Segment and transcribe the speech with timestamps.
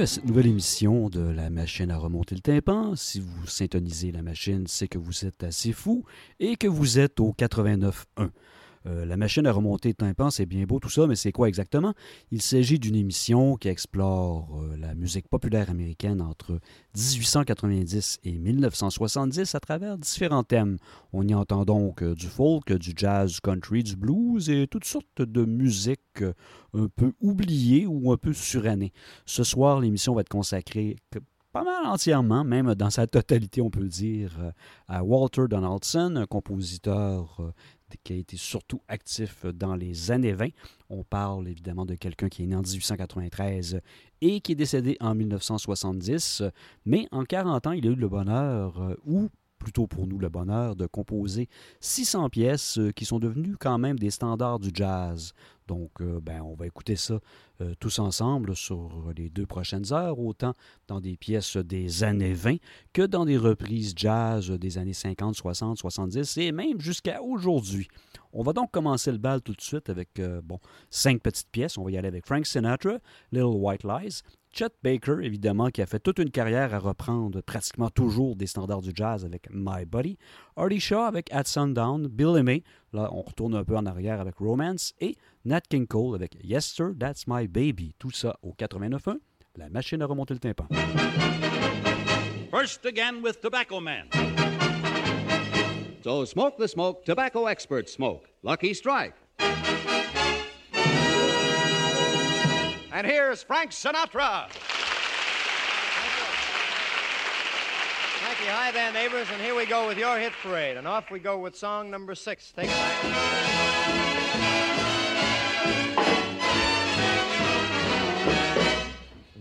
[0.00, 2.94] À cette nouvelle émission de la machine à remonter le tympan.
[2.94, 6.04] Si vous syntonisez la machine, c'est que vous êtes assez fou
[6.38, 8.30] et que vous êtes au 89.1.
[8.88, 11.48] Euh, la machine à remonter le tympan, c'est bien beau tout ça, mais c'est quoi
[11.48, 11.94] exactement?
[12.30, 16.58] Il s'agit d'une émission qui explore euh, la musique populaire américaine entre
[16.96, 20.78] 1890 et 1970 à travers différents thèmes.
[21.12, 24.84] On y entend donc euh, du folk, du jazz, du country, du blues et toutes
[24.84, 26.22] sortes de musiques
[26.74, 28.92] un peu oubliées ou un peu surannées.
[29.26, 30.96] Ce soir, l'émission va être consacrée
[31.50, 34.52] pas mal entièrement, même dans sa totalité, on peut dire,
[34.86, 37.40] à Walter Donaldson, un compositeur
[38.02, 40.48] qui a été surtout actif dans les années 20.
[40.90, 43.80] On parle évidemment de quelqu'un qui est né en 1893
[44.20, 46.42] et qui est décédé en 1970,
[46.84, 49.28] mais en 40 ans, il a eu le bonheur, euh, ou
[49.68, 51.46] plutôt pour nous le bonheur, de composer
[51.80, 55.34] 600 pièces euh, qui sont devenues quand même des standards du jazz.
[55.66, 57.20] Donc, euh, ben, on va écouter ça
[57.60, 60.54] euh, tous ensemble sur les deux prochaines heures, autant
[60.86, 62.56] dans des pièces des années 20
[62.94, 67.88] que dans des reprises jazz des années 50, 60, 70 et même jusqu'à aujourd'hui.
[68.32, 71.76] On va donc commencer le bal tout de suite avec bon, cinq petites pièces.
[71.76, 72.98] On va y aller avec Frank Sinatra,
[73.32, 74.22] Little White Lies,
[74.58, 78.80] Chet Baker, évidemment, qui a fait toute une carrière à reprendre pratiquement toujours des standards
[78.80, 80.18] du jazz avec My Buddy.
[80.56, 82.08] Artie Shaw avec At Sundown.
[82.08, 84.94] Billy May, là, on retourne un peu en arrière avec Romance.
[84.98, 87.94] Et Nat King Cole avec Yes Sir, That's My Baby.
[88.00, 89.18] Tout ça au 89.1.
[89.54, 90.66] La machine à remonter le tympan.
[92.50, 94.08] First again with Tobacco Man.
[96.02, 98.24] So smoke the smoke tobacco experts smoke.
[98.42, 99.14] Lucky Strike.
[102.98, 104.50] And here's Frank Sinatra.
[108.18, 108.50] Thank you.
[108.50, 110.76] Hi there, neighbors, and here we go with your hit parade.
[110.76, 112.50] And off we go with song number six.
[112.50, 113.04] Take it back.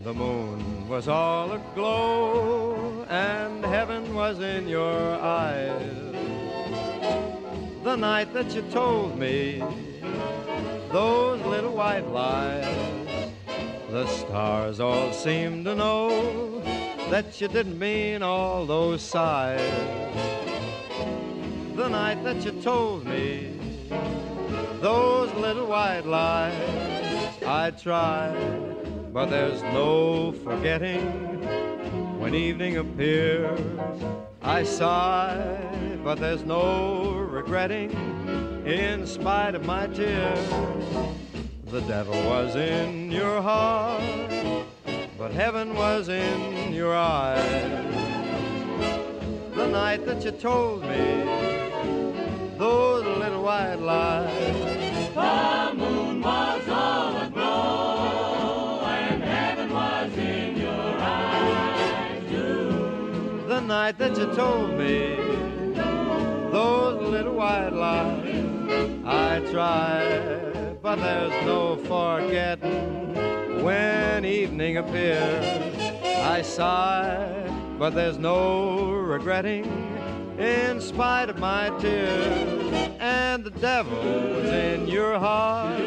[0.03, 5.81] The moon was all aglow, and heaven was in your eyes.
[7.83, 9.63] The night that you told me
[10.91, 13.06] those little white lies.
[13.89, 16.59] The stars all seemed to know
[17.09, 19.61] that you didn't mean all those sighs.
[21.73, 23.57] The night that you told me
[24.81, 26.53] those little white lies,
[27.45, 31.07] I tried, but there's no forgetting.
[32.19, 33.61] When evening appears,
[34.41, 37.91] I sigh, but there's no regretting.
[38.65, 40.49] In spite of my tears,
[41.69, 44.01] the devil was in your heart,
[45.17, 47.43] but heaven was in your eyes.
[49.53, 51.23] The night that you told me
[52.57, 54.53] those little white lies.
[55.13, 63.43] The moon was all aglow, and heaven was in your eyes too.
[63.49, 65.17] The night that you told me
[66.49, 68.45] those little white lies.
[69.05, 75.45] I tried, but there's no forgetting when evening appears.
[76.23, 79.65] I sigh, but there's no regretting
[80.39, 82.71] in spite of my tears.
[83.01, 85.77] And the devil was in your heart,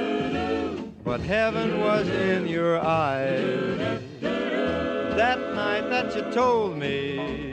[1.03, 4.03] but heaven was in your eyes.
[4.21, 7.50] That night that you told me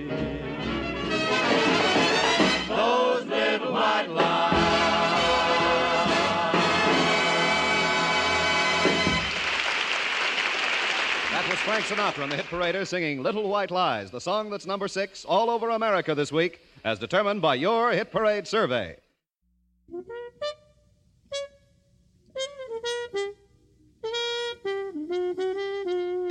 [11.68, 15.26] Frank Sinatra and the hit parader singing Little White Lies, the song that's number six
[15.26, 18.96] all over America this week, as determined by your hit parade survey.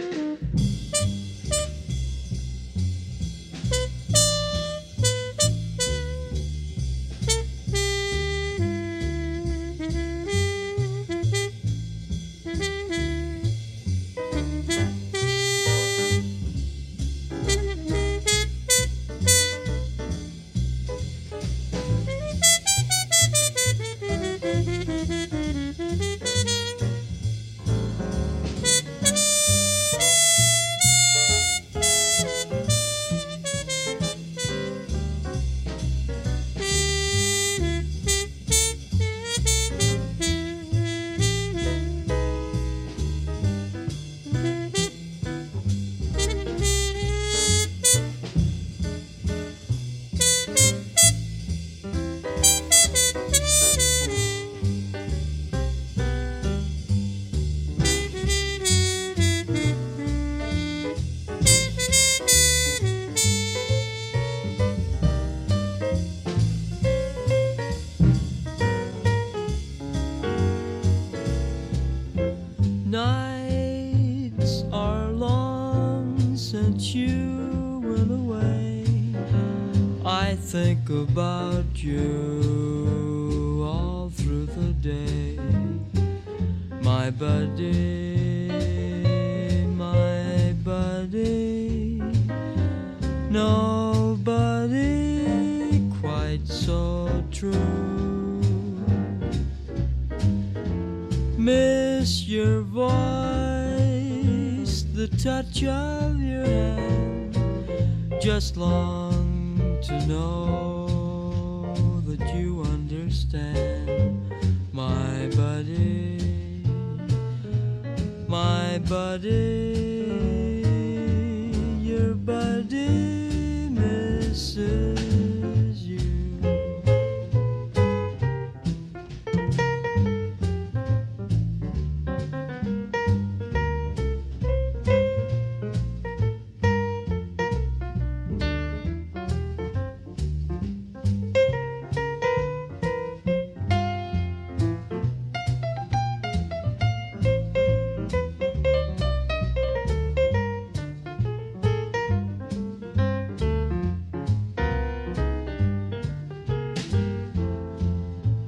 [80.91, 82.26] about you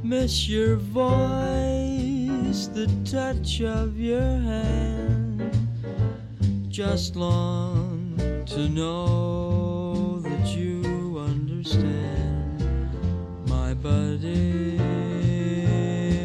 [0.08, 5.54] Miss your voice, the touch of your hand.
[6.70, 8.16] Just long
[8.46, 12.88] to know that you understand,
[13.50, 14.78] my buddy,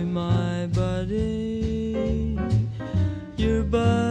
[0.05, 2.39] my buddy,
[3.35, 4.02] your buddy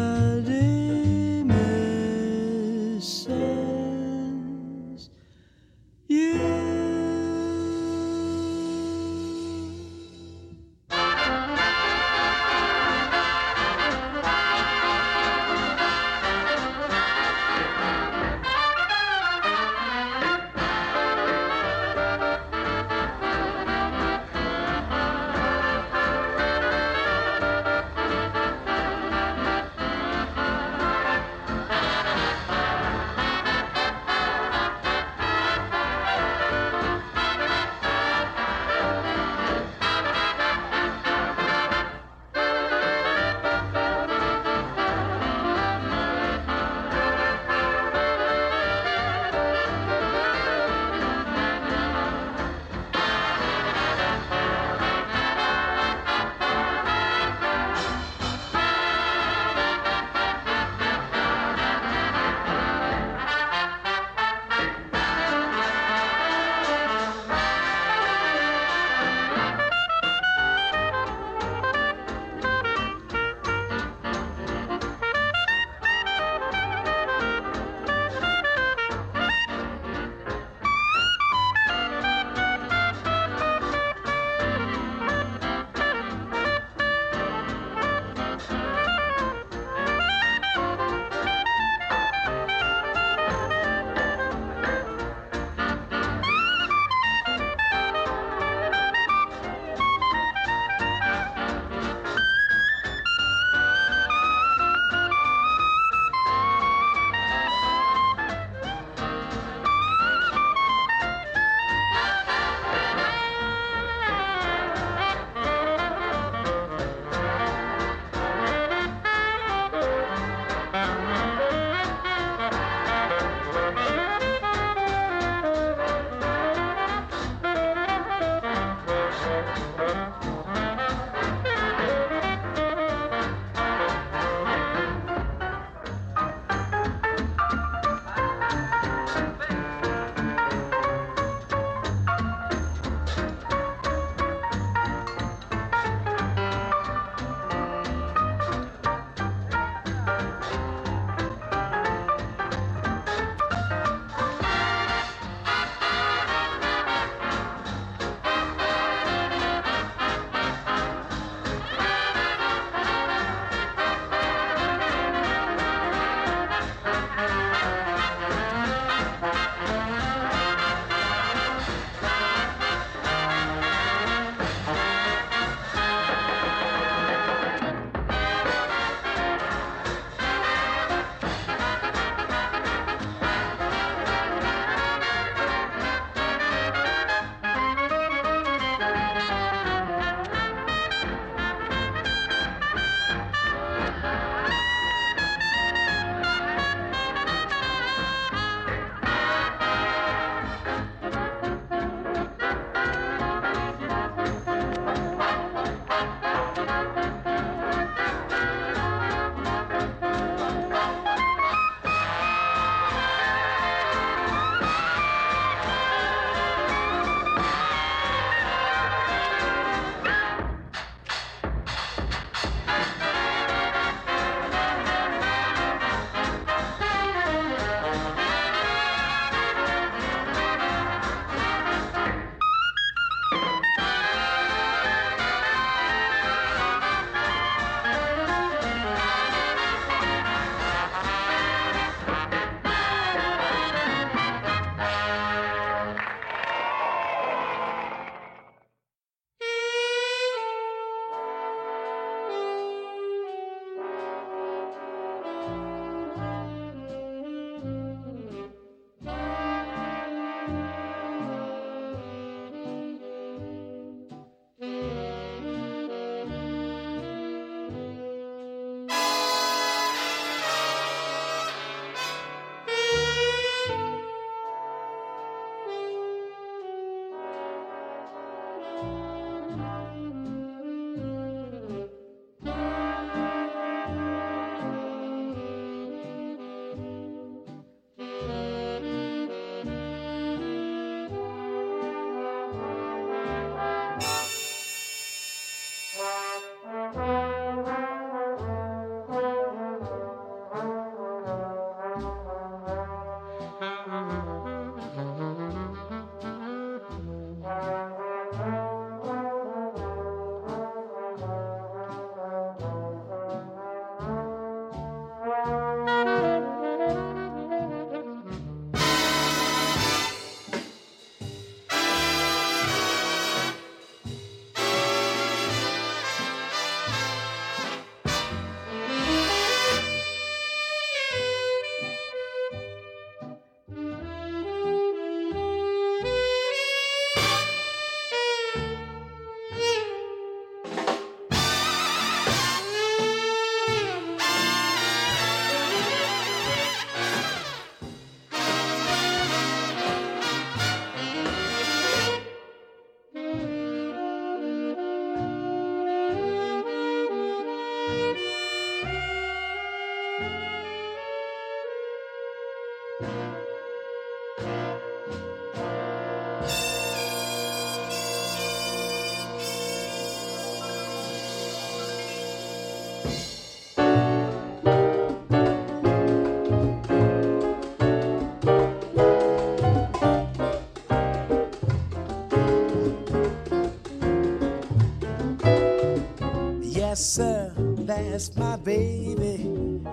[387.04, 389.38] sir, that's my baby.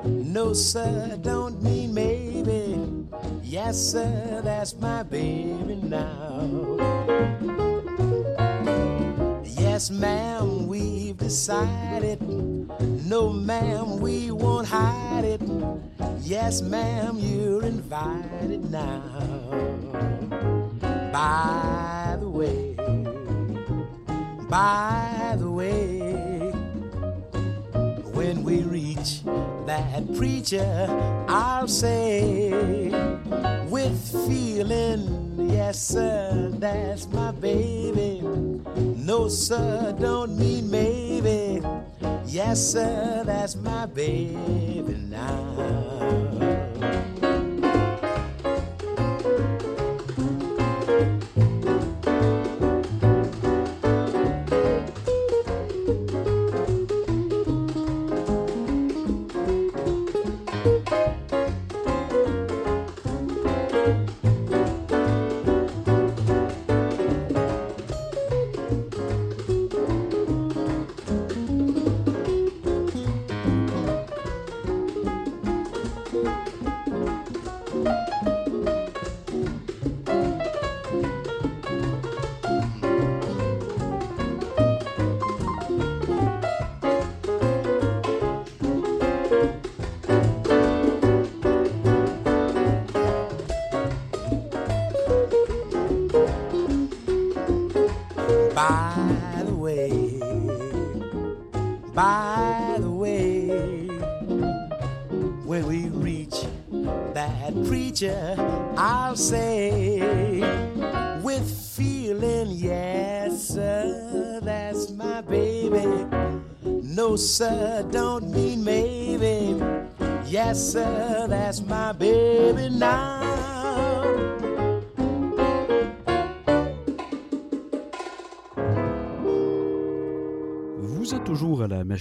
[0.06, 2.78] No, sir, don't mean maybe.
[3.44, 6.78] Yes, sir, that's my baby now.
[9.44, 12.22] Yes, ma'am, we've decided.
[12.22, 15.42] No, ma'am, we won't hide it.
[16.22, 19.01] Yes, ma'am, you're invited now.
[21.12, 22.75] By the way,
[24.48, 25.99] by the way,
[28.50, 29.22] we reach
[29.68, 30.88] that preacher,
[31.27, 32.50] I'll say
[33.70, 38.22] with feeling, yes, sir, that's my baby.
[38.98, 41.62] No, sir, don't mean maybe.
[42.25, 46.38] Yes, sir, that's my baby now.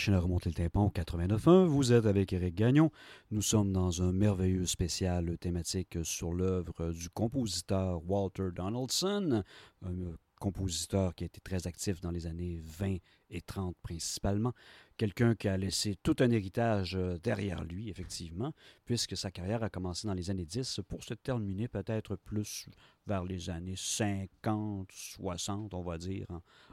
[0.08, 1.66] Machine à remonter le tympan au 89.1.
[1.66, 2.90] Vous êtes avec Éric Gagnon.
[3.30, 9.42] Nous sommes dans un merveilleux spécial thématique sur l'œuvre du compositeur Walter Donaldson,
[9.84, 9.92] un
[10.40, 12.96] compositeur qui a été très actif dans les années 20
[13.30, 14.52] et 30 principalement.
[14.96, 18.52] Quelqu'un qui a laissé tout un héritage euh, derrière lui, effectivement,
[18.84, 22.66] puisque sa carrière a commencé dans les années 10 pour se terminer peut-être plus
[23.08, 26.26] vers les années 50, 60, on va dire,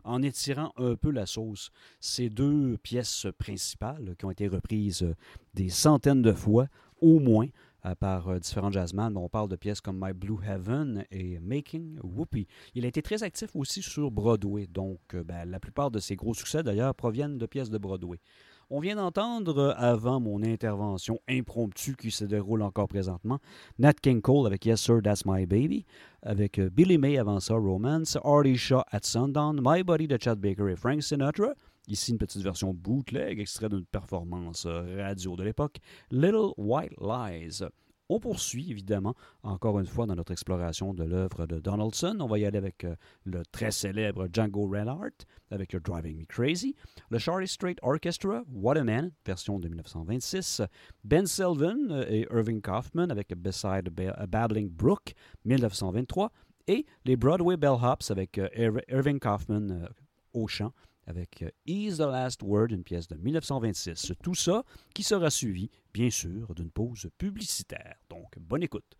[0.03, 1.71] en, en étirant un peu la sauce.
[1.99, 5.15] Ces deux pièces principales qui ont été reprises euh,
[5.53, 6.67] des centaines de fois,
[7.01, 7.47] au moins,
[7.93, 9.15] par euh, différents jazzmen.
[9.15, 12.47] On parle de pièces comme My Blue Heaven et Making Whoopi.
[12.73, 16.15] Il a été très actif aussi sur Broadway, donc euh, ben, la plupart de ses
[16.15, 18.19] gros succès d'ailleurs proviennent de pièces de Broadway.
[18.69, 23.39] On vient d'entendre, euh, avant mon intervention impromptue qui se déroule encore présentement,
[23.77, 25.85] Nat King Cole avec Yes Sir, That's My Baby,
[26.23, 30.39] avec euh, Billy May avant ça, Romance, Artie Shaw at Sundown, My Body de Chad
[30.39, 31.53] Baker et Frank Sinatra,
[31.87, 35.77] Ici, une petite version bootleg, extrait d'une performance euh, radio de l'époque,
[36.09, 37.63] Little White Lies.
[38.07, 42.17] On poursuit, évidemment, encore une fois, dans notre exploration de l'œuvre de Donaldson.
[42.19, 46.75] On va y aller avec euh, le très célèbre Django Reinhardt, avec Driving Me Crazy,
[47.09, 50.61] le Charlie Strait Orchestra, What a Man, version de 1926,
[51.03, 55.13] Ben Sylvan euh, et Irving Kaufman avec Beside a Babbling Brook,
[55.45, 56.31] 1923,
[56.67, 59.87] et les Broadway Bellhops avec euh, Ir- Irving Kaufman
[60.33, 60.73] au chant,
[61.05, 64.13] avec euh, Ease the Last Word, une pièce de 1926.
[64.23, 64.63] Tout ça
[64.93, 67.95] qui sera suivi, bien sûr, d'une pause publicitaire.
[68.09, 68.97] Donc, bonne écoute.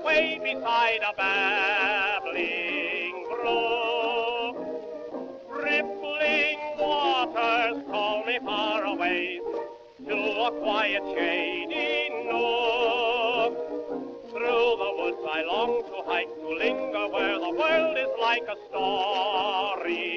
[0.00, 2.44] Away beside a babbling
[3.28, 4.56] brook.
[5.48, 9.40] Rippling waters call me far away
[10.06, 13.54] to a quiet shady nook.
[14.30, 18.56] Through the woods I long to hike, to linger where the world is like a
[18.70, 20.08] story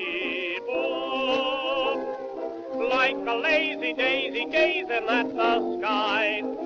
[0.65, 1.99] book.
[2.89, 6.62] Like a lazy daisy gazing at the skies.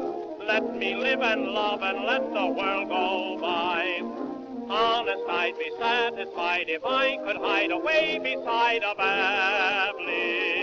[0.77, 3.99] Me live and love and let the world go by.
[4.69, 10.56] Honest, I'd be satisfied if I could hide away beside a babbling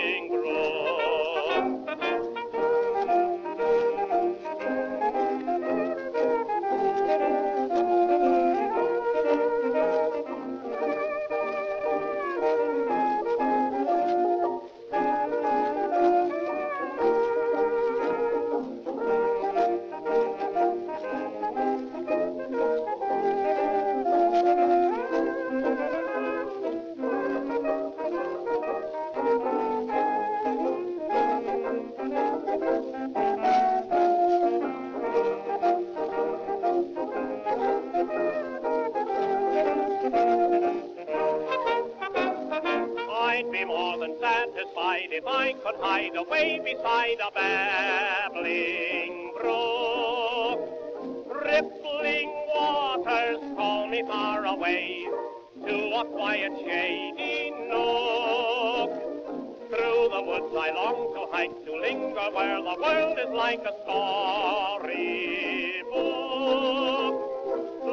[60.65, 67.21] I long to hike, to linger where the world is like a story book.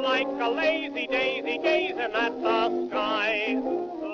[0.03, 3.61] Like a lazy daisy gazing at the sky.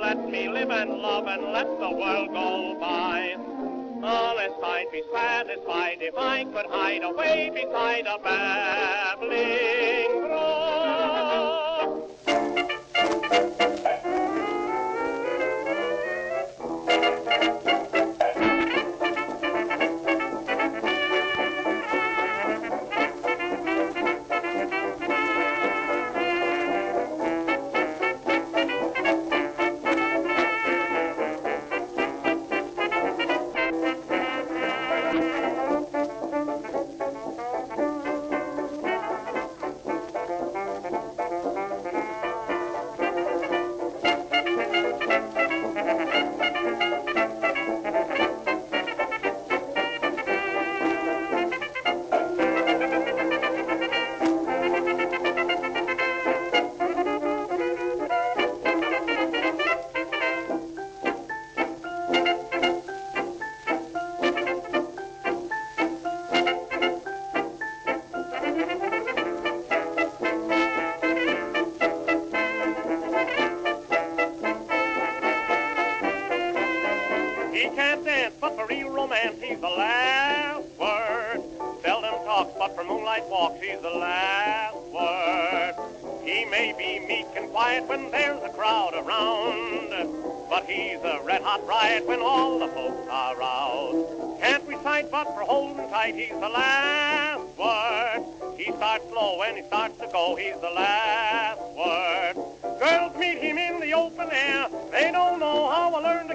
[0.03, 3.37] Let me live and love and let the world go by.
[4.03, 10.68] Honest, I'd be satisfied if I could hide away beside a babbling brook.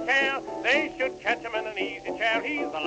[0.05, 0.41] Care.
[0.63, 2.41] They should catch him in an easy chair.
[2.41, 2.79] He's the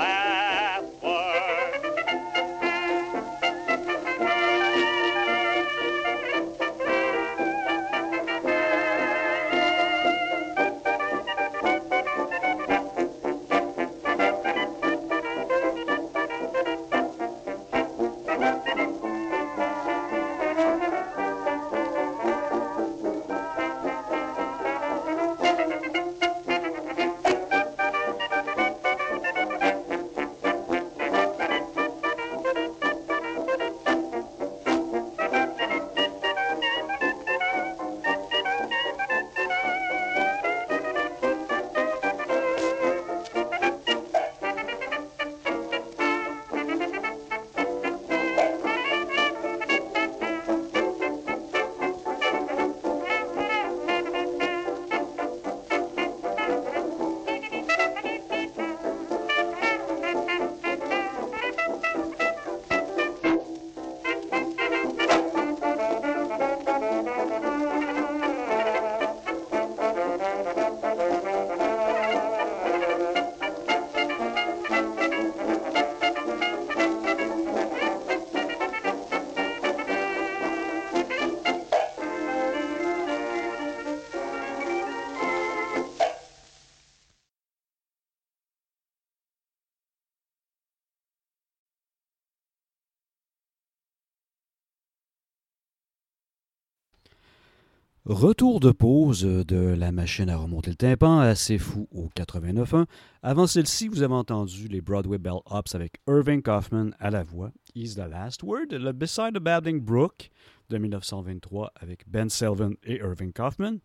[98.09, 102.85] Retour de pause de la machine à remonter le tympan, assez fou au 89.1.
[103.25, 107.51] Avant celle-ci, vous avez entendu les Broadway Bell Ups avec Irving Kaufman à la voix.
[107.75, 110.31] Is the Last Word, Beside the Babbling Brook
[110.69, 113.81] de 1923 avec Ben Selvin et Irving Kaufman.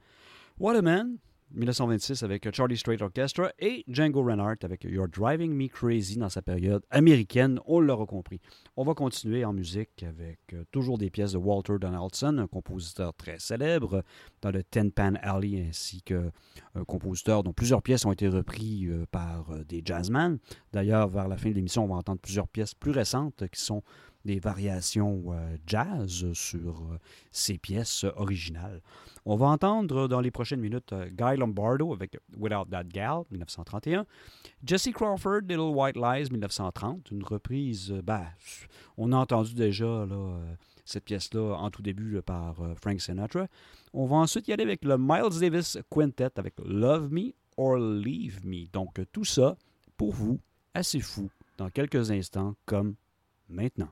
[0.59, 1.17] What a Man
[1.53, 6.41] 1926 avec Charlie Strait Orchestra et Django Reinhardt avec You're Driving Me Crazy dans sa
[6.41, 8.39] période américaine, on l'aura compris.
[8.77, 13.13] On va continuer en musique avec euh, toujours des pièces de Walter Donaldson, un compositeur
[13.13, 14.03] très célèbre
[14.41, 16.31] dans le Ten Pan Alley, ainsi qu'un
[16.87, 20.37] compositeur dont plusieurs pièces ont été reprises euh, par euh, des jazzmen.
[20.71, 23.83] D'ailleurs, vers la fin de l'émission, on va entendre plusieurs pièces plus récentes qui sont
[24.25, 25.33] des variations
[25.65, 26.83] jazz sur
[27.31, 28.81] ces pièces originales.
[29.25, 34.05] On va entendre dans les prochaines minutes euh, Guy Lombardo avec Without That Gal, 1931.
[34.65, 37.11] Jesse Crawford, Little White Lies, 1930.
[37.11, 38.25] Une reprise, euh, ben,
[38.97, 40.55] on a entendu déjà euh,
[40.85, 43.47] cette pièce-là en tout début par Frank Sinatra.
[43.93, 48.43] On va ensuite y aller avec le Miles Davis Quintet avec Love Me or Leave
[48.43, 48.65] Me.
[48.73, 49.55] Donc tout ça
[49.97, 50.39] pour vous,
[50.73, 52.95] assez fou, dans quelques instants comme
[53.47, 53.91] maintenant.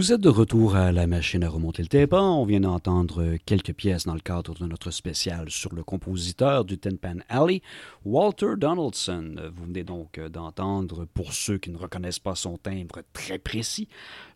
[0.00, 2.40] Vous êtes de retour à la machine à remonter le tympan.
[2.40, 6.78] On vient d'entendre quelques pièces dans le cadre de notre spécial sur le compositeur du
[6.78, 7.60] Tin Pan Alley,
[8.06, 9.34] Walter Donaldson.
[9.54, 13.88] Vous venez donc d'entendre, pour ceux qui ne reconnaissent pas son timbre très précis,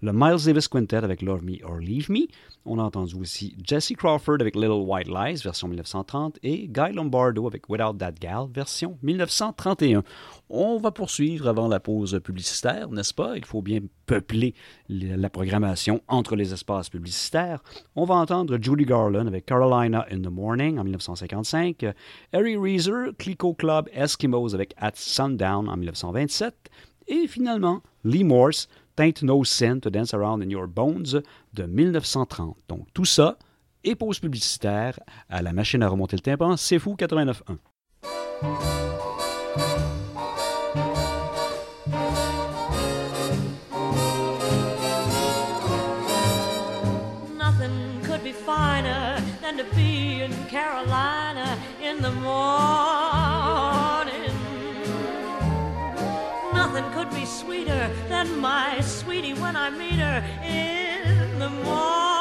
[0.03, 2.27] le Miles Davis Quintet avec Love Me or Leave Me.
[2.67, 7.47] On a entendu aussi Jesse Crawford avec Little White Lies, version 1930, et Guy Lombardo
[7.47, 10.03] avec Without That Gal, version 1931.
[10.49, 13.37] On va poursuivre avant la pause publicitaire, n'est-ce pas?
[13.37, 14.55] Il faut bien peupler
[14.89, 17.63] la programmation entre les espaces publicitaires.
[17.97, 21.85] On va entendre Judy Garland avec Carolina in the Morning en 1955,
[22.33, 26.55] Harry Reeser, Clico Club Eskimos avec At Sundown en 1927,
[27.09, 31.23] et finalement Lee Morse, Taint No Sin to Dance Around in Your Bones
[31.53, 32.57] de 1930.
[32.69, 33.39] Donc tout ça
[33.85, 37.59] et pause publicitaire à la machine à remonter le tympan, c'est fou 89.1.
[47.37, 53.35] Nothing could be finer than to be in Carolina in the morning.
[56.55, 57.04] Nothing could
[58.25, 62.14] my sweetie when I meet her in the morning.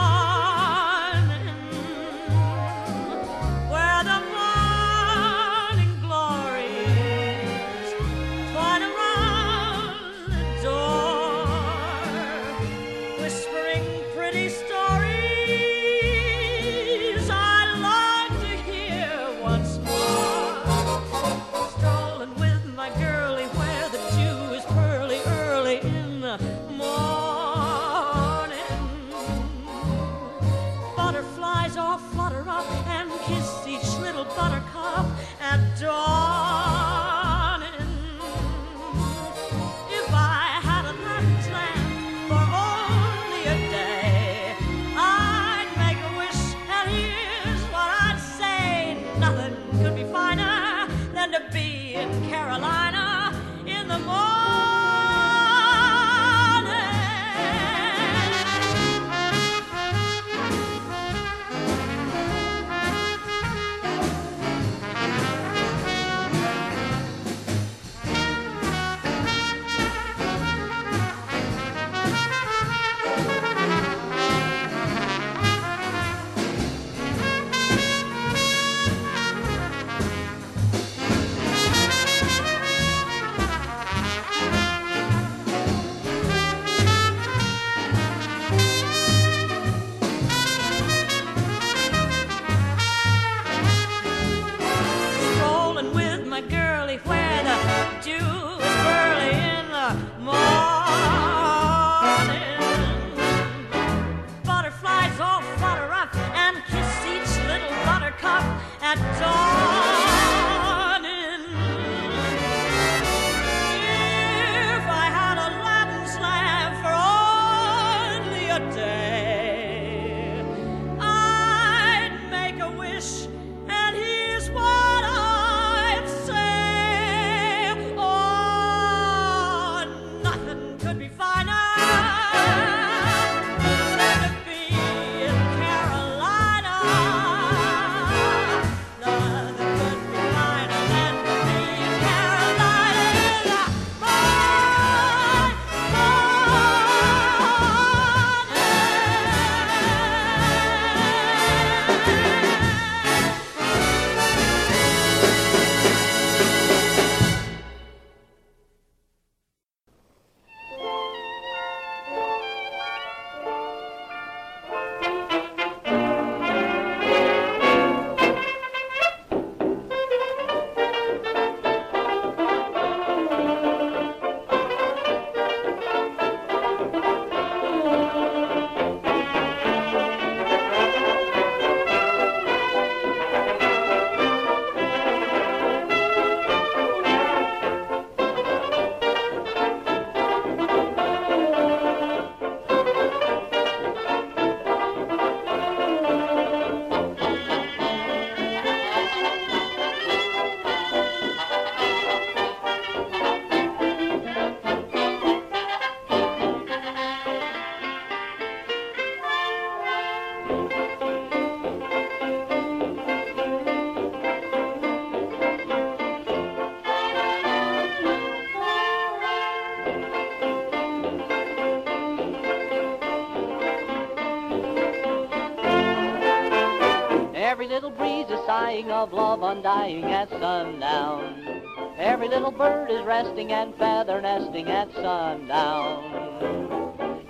[228.90, 231.62] Of love undying at sundown.
[231.98, 236.34] Every little bird is resting and feather nesting at sundown.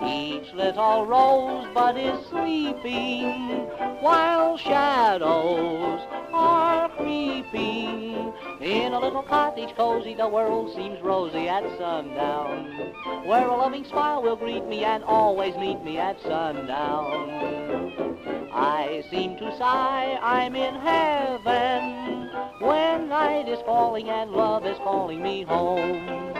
[0.06, 3.68] Each little rosebud is sleeping
[4.00, 6.00] while shadows
[6.32, 8.32] are creeping.
[8.60, 12.92] In a little cottage cozy, the world seems rosy at sundown.
[13.24, 17.63] Where a loving smile will greet me and always meet me at sundown.
[18.54, 22.30] I seem to sigh, I'm in heaven
[22.60, 26.32] when night is falling and love is calling me home.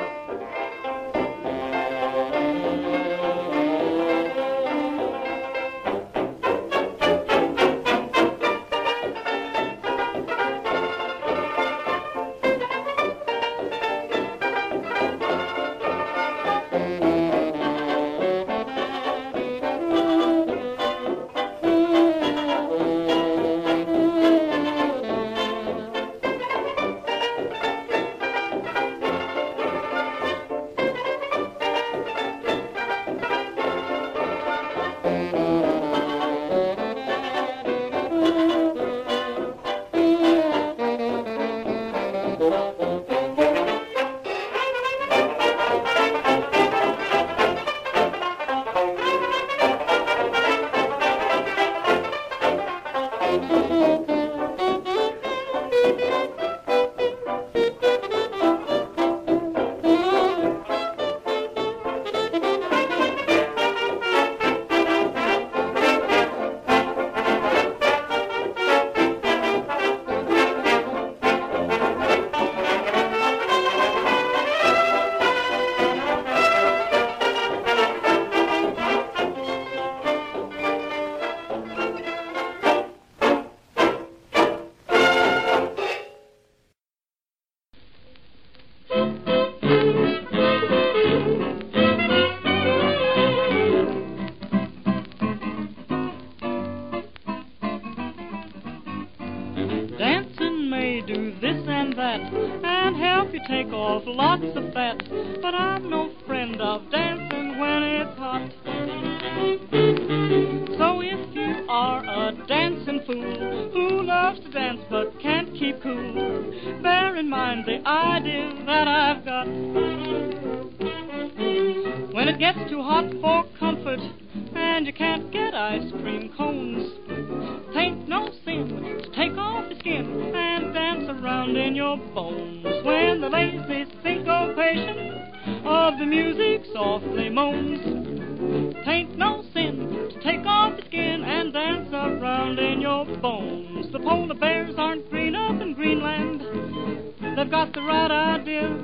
[147.45, 148.75] They've got the right idea.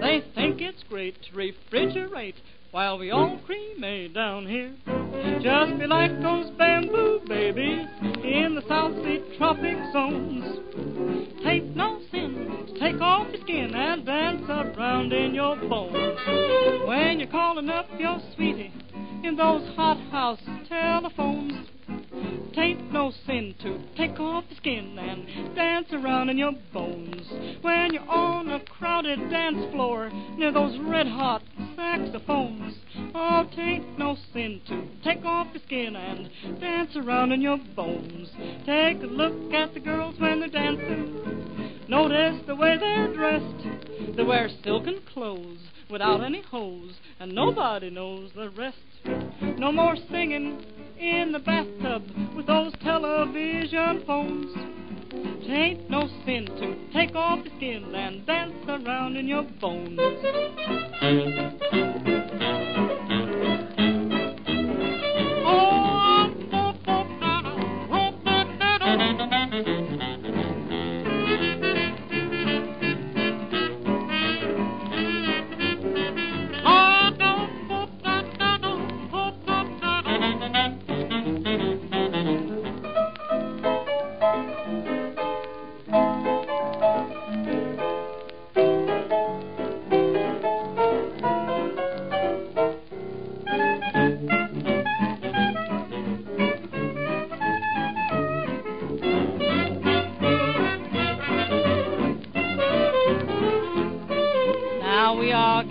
[0.00, 2.36] They think it's great to refrigerate
[2.70, 4.72] while we all cremate down here.
[5.42, 7.88] Just be like those bamboo babies
[8.22, 10.60] in the South Sea tropic zones.
[11.44, 16.86] Tain't no sin to take off your skin and dance around in your bones.
[16.86, 18.72] When you're calling up your sweetie
[19.24, 21.66] in those hot house telephones.
[22.54, 27.26] Tain't no sin to take off your skin and dance around in your bones.
[27.62, 31.42] When you're on a crowded dance floor near those red hot
[31.74, 32.76] saxophones.
[33.14, 38.30] Oh, tain't no sin to take off your skin and dance around in your bones.
[38.66, 41.82] Take a look at the girls when they're dancing.
[41.88, 44.16] Notice the way they're dressed.
[44.16, 45.58] They wear silken clothes
[45.90, 48.78] without any hose, and nobody knows the rest.
[49.58, 50.62] No more singing
[51.02, 52.02] in the bathtub
[52.36, 54.54] with those television phones.
[55.44, 59.98] Tain't no sin to take off your skin and dance around in your bones.
[65.44, 66.32] Oh,
[67.20, 67.52] now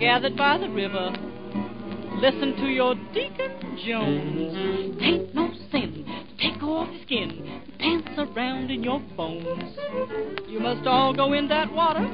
[0.02, 1.12] gathered by the river.
[2.20, 4.98] Listen to your Deacon Jones.
[5.00, 6.04] Tain't no sin
[6.40, 9.78] take off your skin, dance around in your bones.
[10.48, 12.04] You must all go in that water.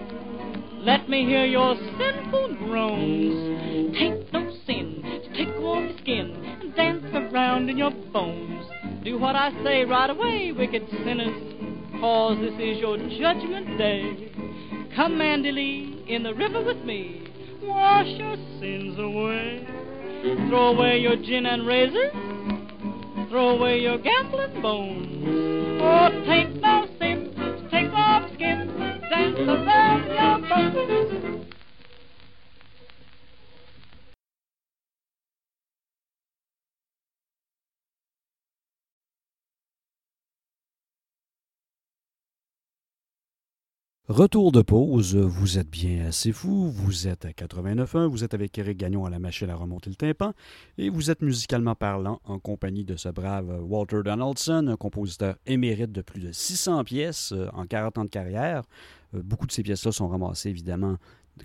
[0.80, 3.97] Let me hear your sinful groans.
[3.97, 5.03] Tain't no sin
[5.34, 8.66] take off your skin and dance around in your bones.
[9.03, 14.30] Do what I say right away, wicked sinners, cause this is your judgment day.
[14.95, 17.28] Come, Mandy Lee, in the river with me.
[17.79, 19.64] Wash your sins away.
[20.49, 22.11] Throw away your gin and razors.
[23.31, 25.81] Throw away your gambling bones.
[25.81, 28.66] Oh, tain't no sin take off skin,
[29.11, 31.55] dance around your bones.
[44.09, 48.56] Retour de pause, vous êtes bien assez fou, vous êtes à 89.1, vous êtes avec
[48.56, 50.32] Eric Gagnon à la machine à remonter le tympan,
[50.78, 55.92] et vous êtes musicalement parlant en compagnie de ce brave Walter Donaldson, un compositeur émérite
[55.92, 58.62] de plus de 600 pièces euh, en 40 ans de carrière.
[59.14, 60.96] Euh, Beaucoup de ces pièces-là sont ramassées évidemment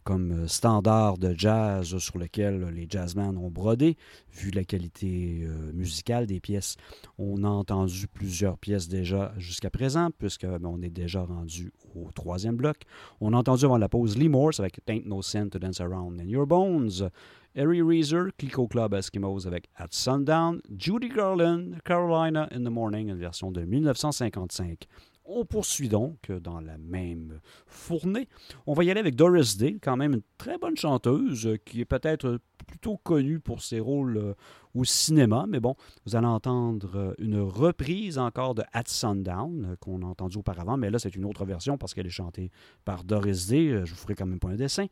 [0.03, 3.97] comme euh, standard de jazz sur lequel les jazzmen ont brodé,
[4.31, 6.75] vu la qualité euh, musicale des pièces.
[7.17, 12.77] On a entendu plusieurs pièces déjà jusqu'à présent, puisqu'on est déjà rendu au troisième bloc.
[13.21, 16.19] On a entendu avant la pause Lee Morse avec Tain't No Sin to Dance Around
[16.19, 17.09] in Your Bones,
[17.55, 23.19] Harry Reeser, Clico Club Eskimos avec At Sundown, Judy Garland, Carolina in the Morning, une
[23.19, 24.87] version de 1955.
[25.25, 28.27] On poursuit donc dans la même fournée.
[28.67, 31.81] On va y aller avec Doris Day, quand même une très bonne chanteuse euh, qui
[31.81, 34.33] est peut-être plutôt connue pour ses rôles euh,
[34.75, 39.75] au cinéma, mais bon, vous allez entendre euh, une reprise encore de At Sundown euh,
[39.79, 42.51] qu'on a entendu auparavant, mais là c'est une autre version parce qu'elle est chantée
[42.83, 43.69] par Doris Day.
[43.69, 44.87] Euh, Je vous ferai quand même pas un dessin.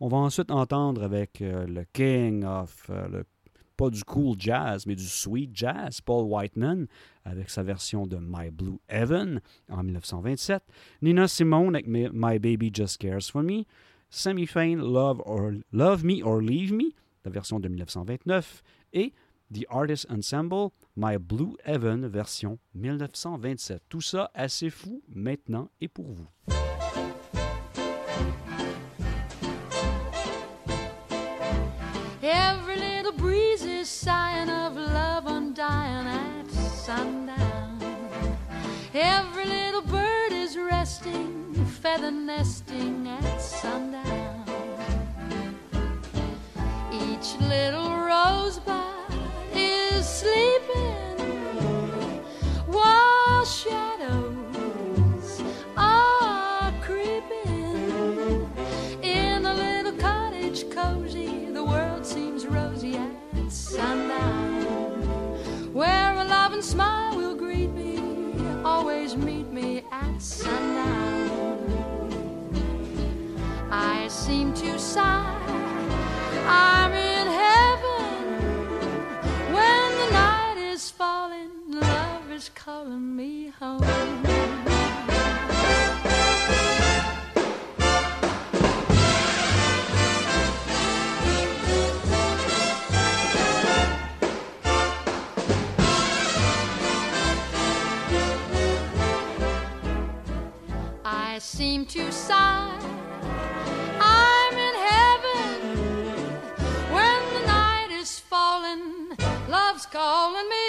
[0.00, 3.22] On va ensuite entendre avec euh, le King of euh,
[3.76, 6.86] pas du cool jazz, mais du sweet jazz, Paul Whiteman,
[7.24, 10.62] avec sa version de My Blue Heaven en 1927.
[11.02, 13.64] Nina Simone avec My Baby Just Cares for Me.
[14.08, 16.92] Sammy Fain, Love, or, Love Me or Leave Me,
[17.24, 18.62] la version de 1929.
[18.92, 19.12] Et
[19.52, 23.82] The Artist Ensemble, My Blue Heaven, version 1927.
[23.88, 26.26] Tout ça assez fou maintenant et pour vous.
[34.06, 37.76] Sighing of love undying at sundown.
[38.94, 41.52] Every little bird is resting,
[41.82, 44.44] feather nesting at sundown.
[46.92, 49.12] Each little rosebud
[49.52, 51.18] is sleeping
[52.68, 53.95] while shadows
[63.76, 64.62] sundown,
[65.74, 68.00] where a loving smile will greet me,
[68.64, 71.60] always meet me at sundown.
[73.70, 75.36] I seem to sigh.
[76.46, 78.14] I'm in heaven
[79.56, 81.50] when the night is falling.
[81.68, 84.35] Love is calling me home.
[101.56, 102.78] Seem to sigh.
[103.98, 105.58] I'm in heaven
[106.92, 109.16] when the night is falling.
[109.48, 110.65] Love's calling me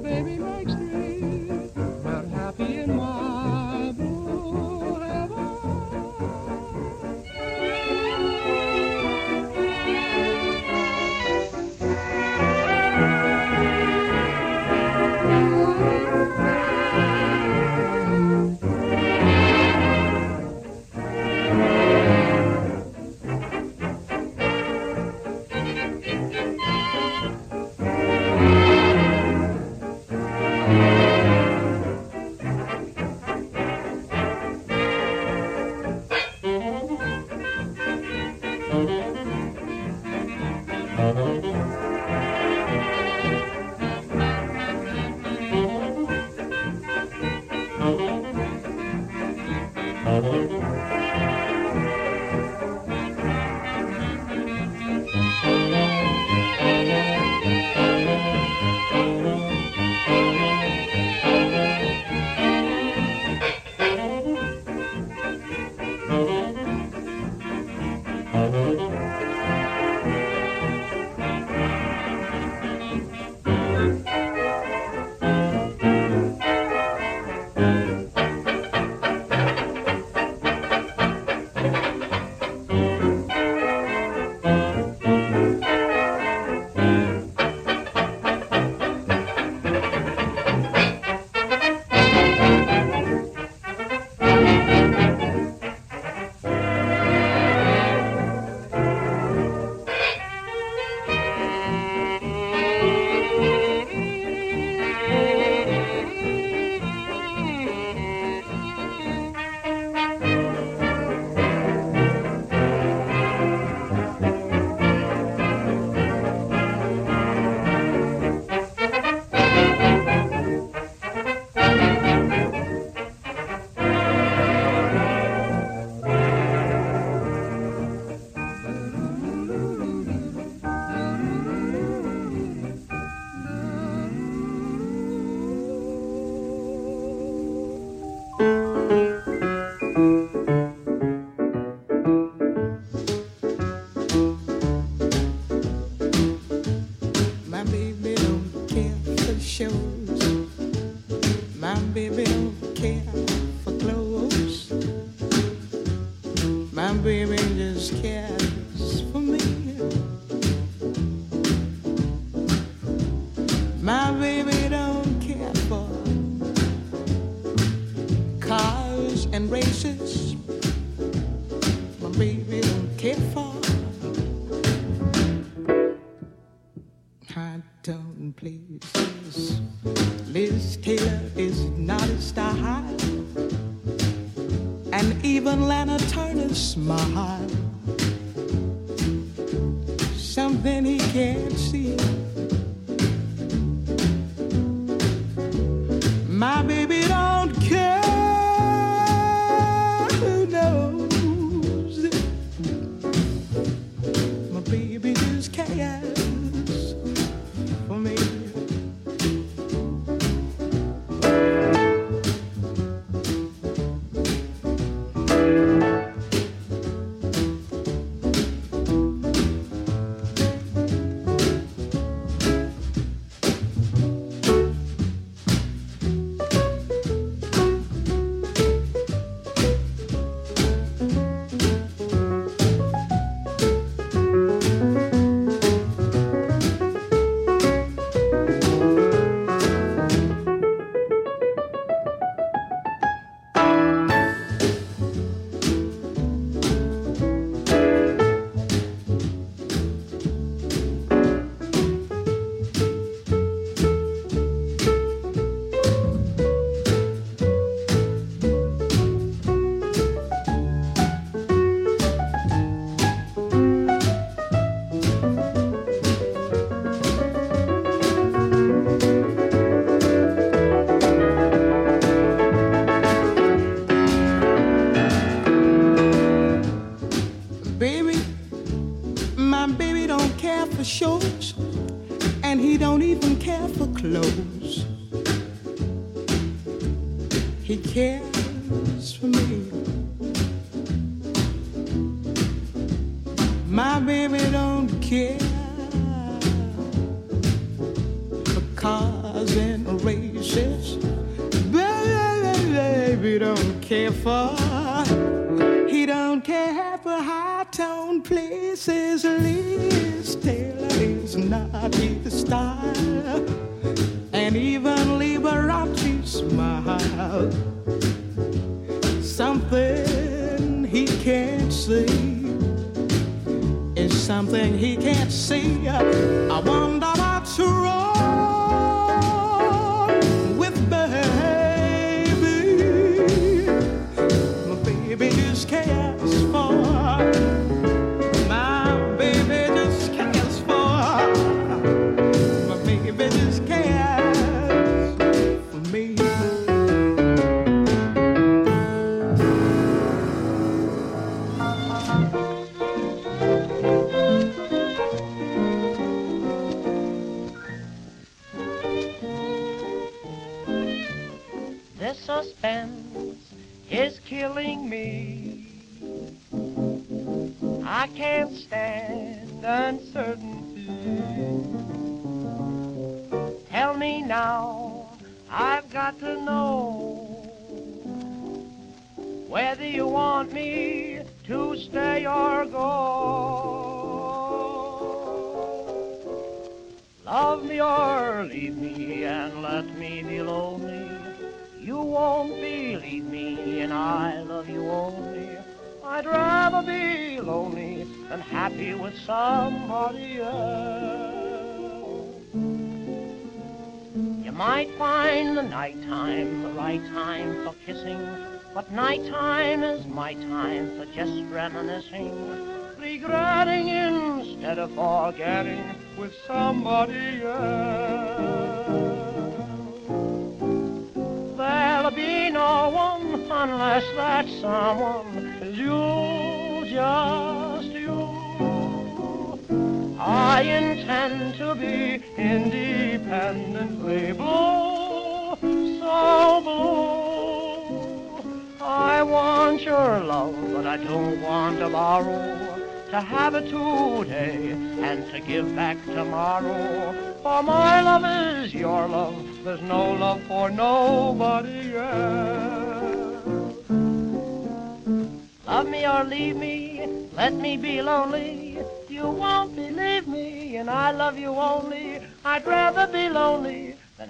[0.00, 0.71] baby makes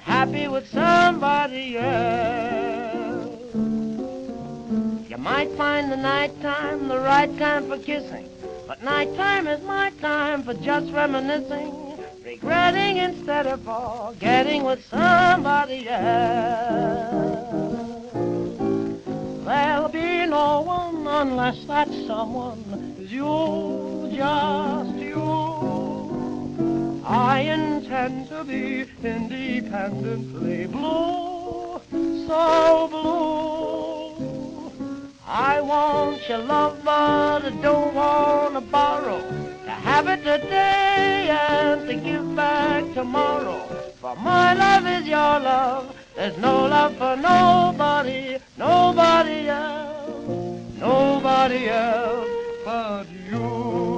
[0.03, 3.55] happy with somebody else.
[5.09, 8.29] You might find the nighttime the right time for kissing,
[8.67, 17.43] but nighttime is my time for just reminiscing, regretting instead of forgetting with somebody else.
[19.45, 25.52] There'll be no one unless that someone is you, just you.
[27.13, 31.79] I intend to be independently blue,
[32.27, 34.73] so blue.
[35.27, 39.21] I want your love, but I don't want to borrow.
[39.21, 43.61] To have it today and to give back tomorrow.
[44.01, 45.95] For my love is your love.
[46.17, 52.29] There's no love for nobody, nobody else, nobody else
[52.65, 53.92] but you.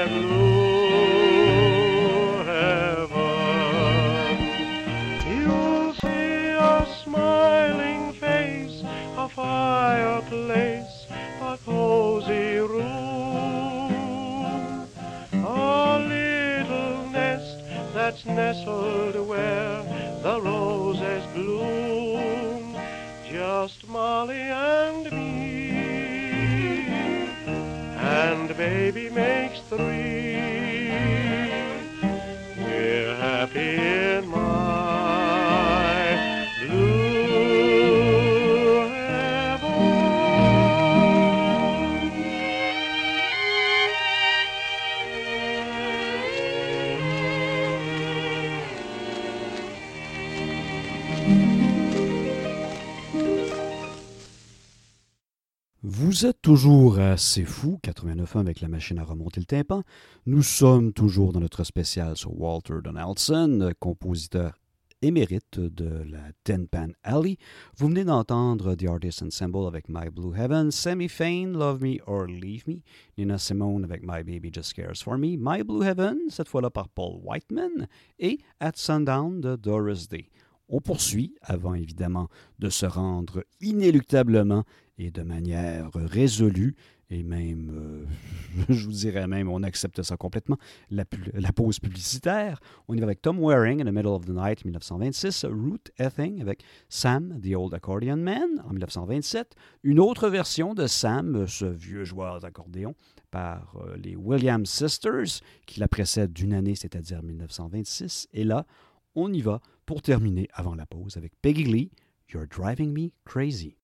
[0.08, 0.84] blue
[2.46, 4.38] heaven.
[5.28, 8.82] You'll see a smiling face,
[9.18, 11.08] a fireplace,
[11.42, 13.92] a cozy room,
[15.34, 17.58] a little nest
[17.94, 19.84] that's nestled where
[20.24, 20.87] the rose.
[56.18, 59.84] Vous êtes toujours assez fou, 89.1 avec la machine à remonter le tympan.
[60.26, 64.58] Nous sommes toujours dans notre spécial sur Walter Donaldson, compositeur
[65.04, 67.38] émérite de la Tin Pan Alley.
[67.78, 72.26] Vous venez d'entendre The Artist Ensemble avec My Blue Heaven, Sammy Fain, Love Me or
[72.26, 72.78] Leave Me,
[73.20, 76.90] Nina Simone avec My Baby Just Cares for Me, My Blue Heaven, cette fois-là par
[76.90, 77.88] Paul Whiteman,
[78.18, 80.32] et At Sundown de Doris Day.
[80.70, 82.28] On poursuit, avant évidemment
[82.60, 84.64] de se rendre inéluctablement
[84.98, 86.76] et de manière résolue,
[87.10, 90.58] et même, euh, je vous dirais même, on accepte ça complètement,
[90.90, 91.06] la,
[91.54, 92.60] pause publicitaire.
[92.88, 96.42] On y va avec Tom Waring, In the Middle of the Night, 1926, Ruth Ething
[96.42, 102.04] avec Sam, The Old Accordion Man, en 1927, une autre version de Sam, ce vieux
[102.04, 102.94] joueur d'accordéon,
[103.32, 108.28] par euh, les Williams Sisters, qui la précède d'une année, c'est-à-dire 1926.
[108.34, 108.66] Et là,
[109.16, 111.92] on y va pour terminer avant la pause avec Peggy Lee,
[112.32, 113.78] You're Driving Me Crazy.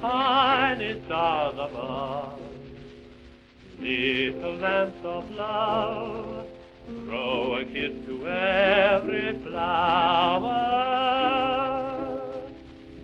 [0.00, 2.40] tiny stars above,
[3.78, 6.46] little lamps of love,
[6.86, 10.60] throw a kiss to every flower.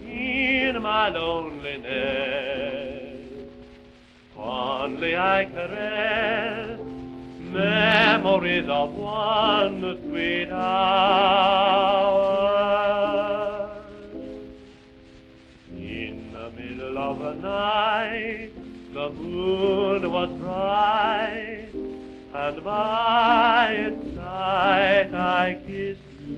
[0.03, 2.50] In my loneliness,
[4.91, 6.81] fondly I caress
[7.39, 10.91] memories of one sweet hour.
[15.71, 18.51] In the middle of the night,
[18.93, 21.69] the moon was bright,
[22.35, 26.37] and by its side I kissed you.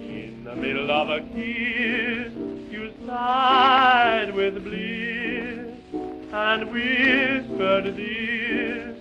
[0.00, 2.32] In the middle of a kiss,
[2.70, 4.97] you sighed with bliss,
[6.32, 8.96] and whispered this,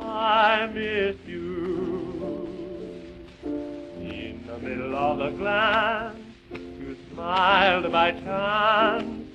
[0.00, 2.46] I miss you.
[3.44, 6.18] In the middle of the glance,
[6.52, 9.26] you smiled by chance.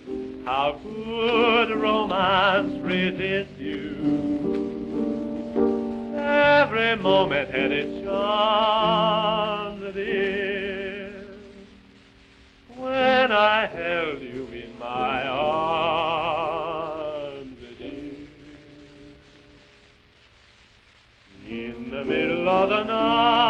[0.46, 4.34] How could romance resist you?
[6.18, 11.14] Every moment had its charms, dear.
[12.76, 16.15] When I held you in my arms,
[21.92, 23.45] the middle of the night,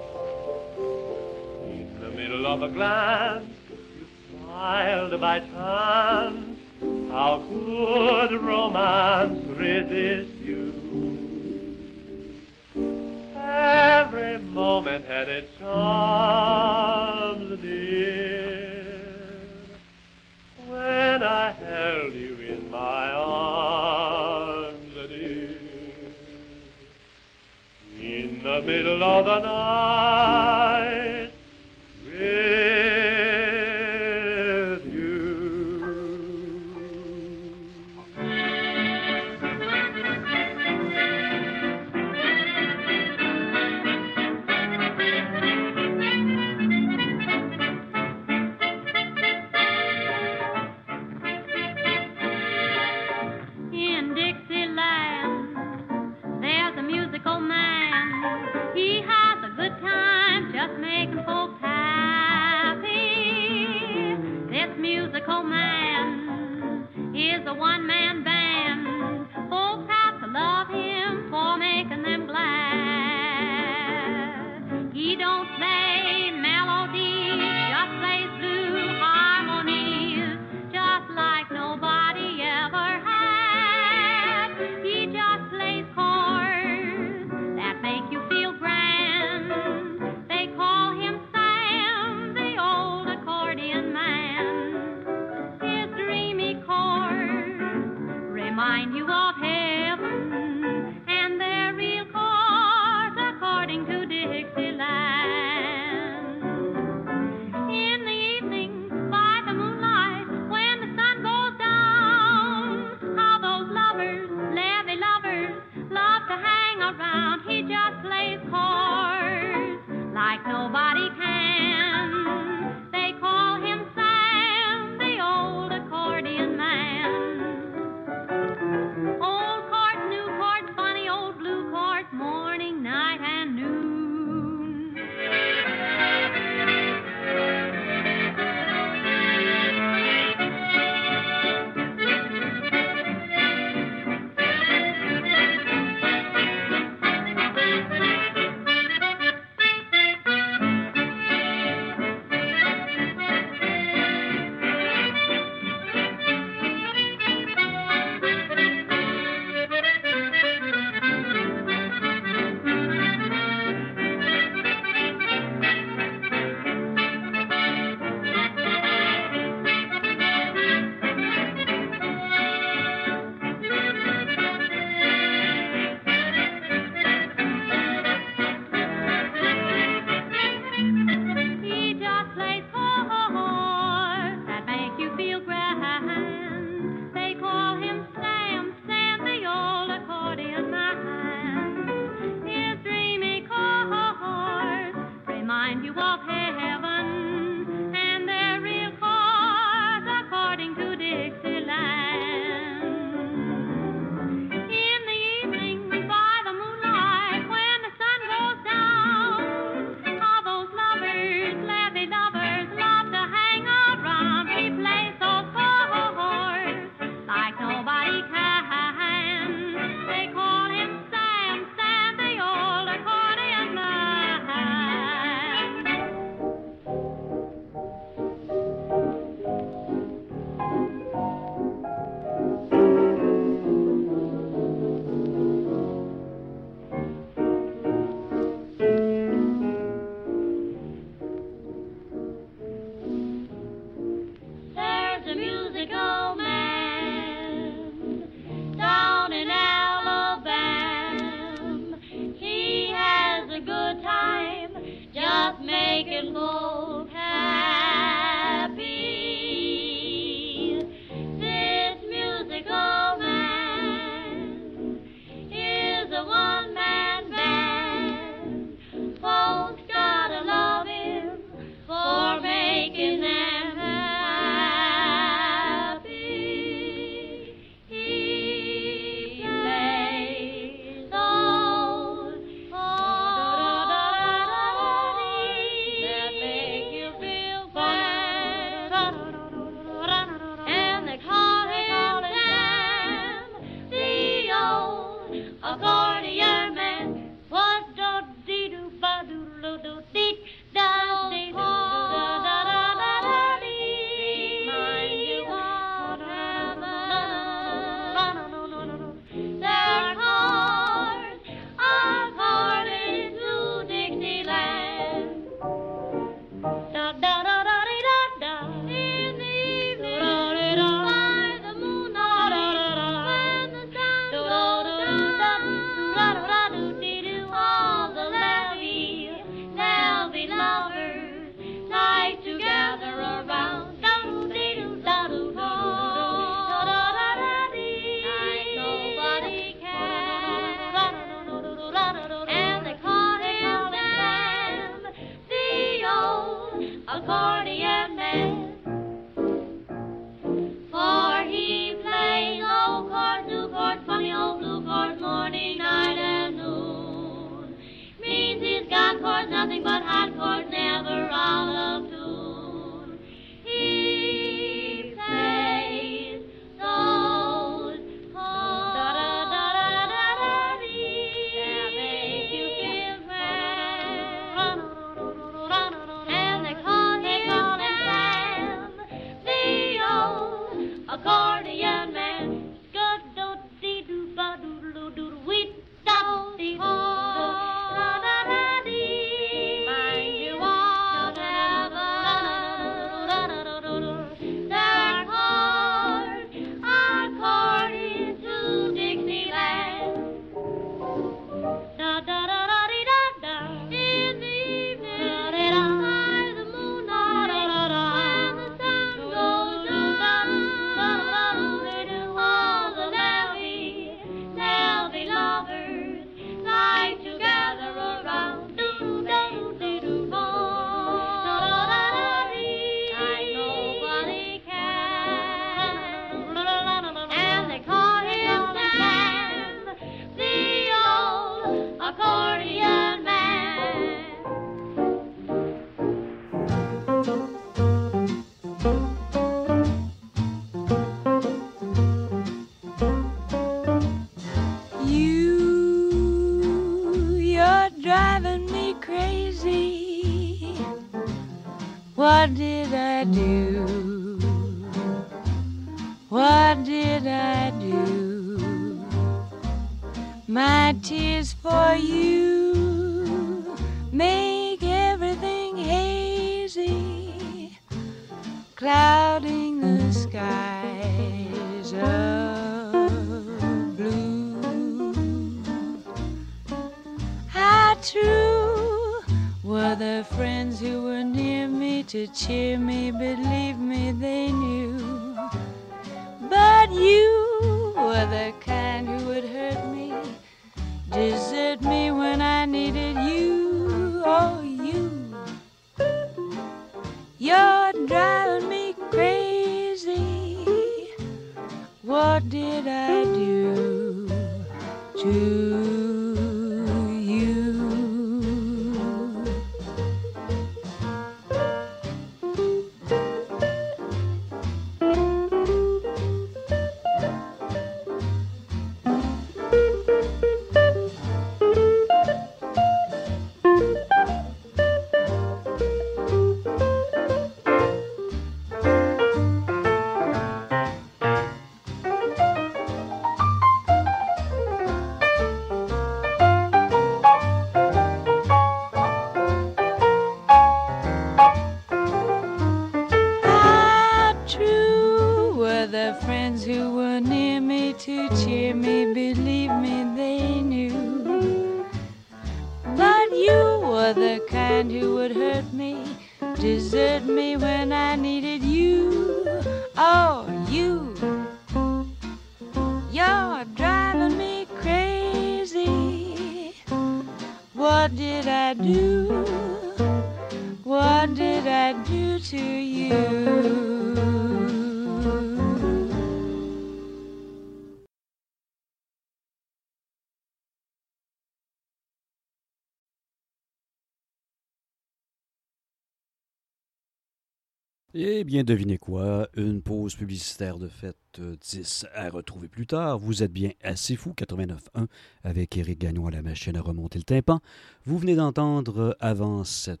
[588.48, 589.50] bien, devinez quoi?
[589.58, 593.18] Une pause publicitaire de fête euh, 10 à retrouver plus tard.
[593.18, 595.06] Vous êtes bien assez fou, 89.1
[595.44, 597.60] avec Éric Gagnon à la machine à remonter le tympan.
[598.06, 600.00] Vous venez d'entendre euh, avant cette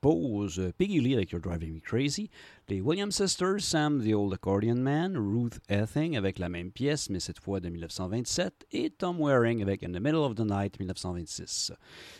[0.00, 2.30] pause euh, Peggy Lee avec You're Driving Me Crazy,
[2.68, 7.20] les Williams Sisters, Sam the Old Accordion Man, Ruth Ething avec la même pièce mais
[7.20, 11.72] cette fois de 1927 et Tom Waring avec In the Middle of the Night 1926.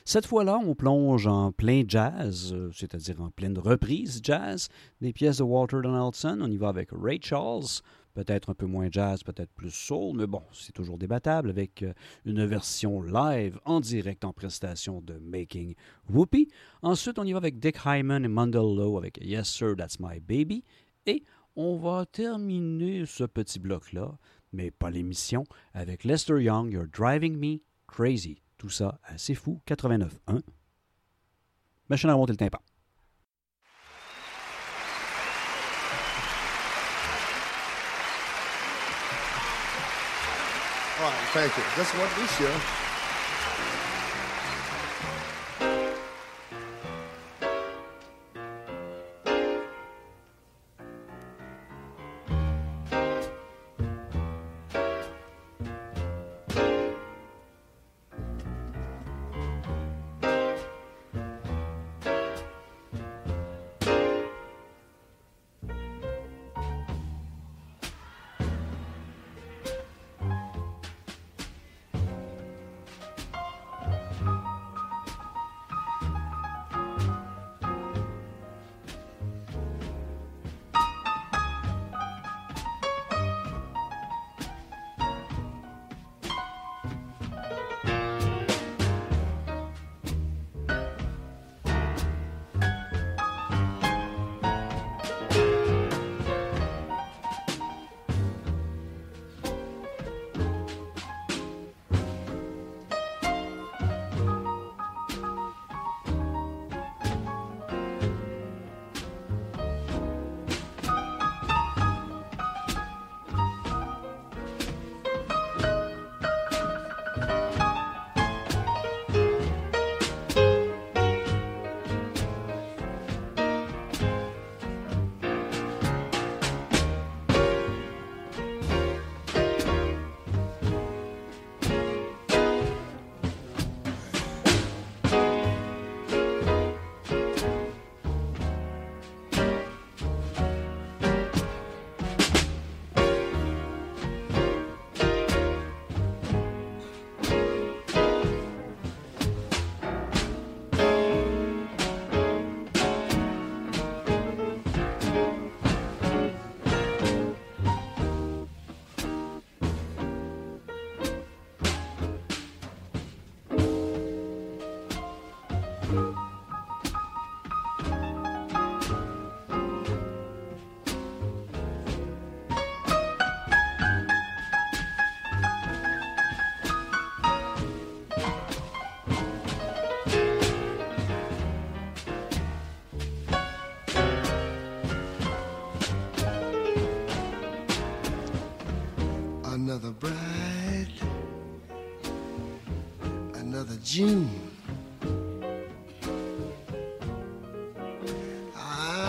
[0.05, 4.69] Cette fois-là, on plonge en plein jazz, euh, c'est-à-dire en pleine reprise jazz
[5.01, 6.39] des pièces de Walter Donaldson.
[6.41, 7.83] On y va avec Ray Charles,
[8.25, 11.95] peut-être un peu moins jazz, peut-être plus soul, mais bon, c'est toujours débattable avec euh,
[12.27, 15.75] une version live en direct en prestation de Making
[16.11, 16.49] Whoopi.
[16.83, 20.21] Ensuite, on y va avec Dick Hyman et Mundell Lowe avec Yes Sir, That's My
[20.21, 20.65] Baby.
[21.07, 21.25] Et
[21.57, 24.19] on va terminer ce petit bloc-là,
[24.53, 28.43] mais pas l'émission, avec Lester Young, You're Driving Me Crazy.
[28.59, 30.43] Tout ça assez fou, 89.1.
[31.89, 32.61] Machine à remonter le tympan.
[41.01, 41.65] All right, thank you.
[41.77, 42.80] Just one this year.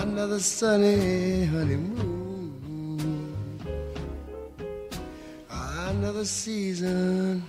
[0.01, 3.35] Another sunny honeymoon.
[5.49, 7.43] Another season.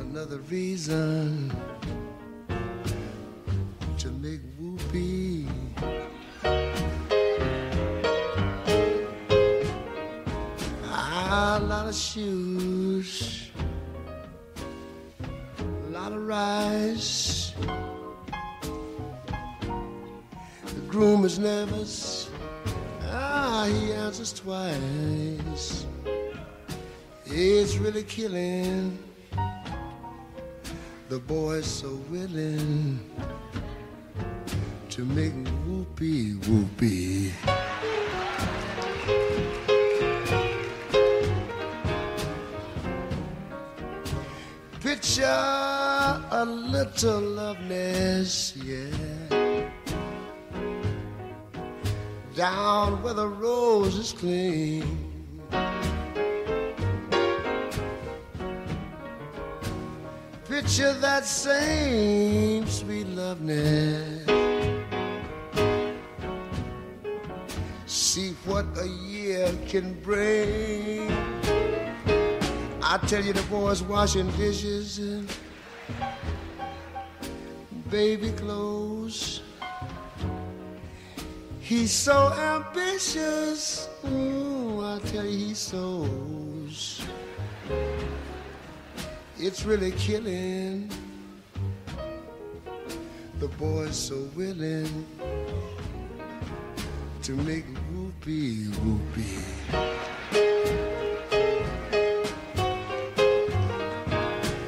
[0.00, 1.52] Another reason
[3.98, 5.46] to make whoopee.
[10.86, 12.59] Ah, a lot of shoes,
[21.30, 22.28] Is nervous.
[23.04, 25.86] Ah, he answers twice.
[27.24, 28.98] It's really killing.
[31.08, 32.98] The boy's so willing
[34.88, 35.32] to make
[35.64, 37.32] whoopee whoopee.
[44.80, 49.09] Picture a little loveness, yeah.
[52.40, 54.82] Down where the roses clean.
[60.48, 64.24] Picture that same sweet loveness.
[67.84, 71.10] See what a year can bring.
[72.82, 75.30] I tell you, the boys washing dishes and
[77.90, 79.29] baby clothes.
[81.70, 83.88] He's so ambitious.
[84.10, 87.00] Ooh, I tell you, he sews.
[89.38, 90.90] It's really killing.
[93.38, 95.06] The boy's so willing
[97.22, 99.38] to make whoopee whoopee.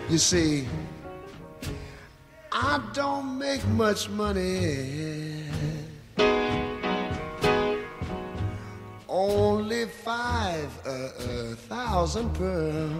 [0.08, 0.68] You see,
[2.52, 5.21] I don't make much money.
[9.24, 12.90] Only five uh, uh, thousand per.